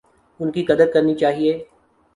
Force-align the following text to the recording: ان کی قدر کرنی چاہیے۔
ان 0.39 0.51
کی 0.51 0.63
قدر 0.65 0.91
کرنی 0.91 1.15
چاہیے۔ 1.15 1.53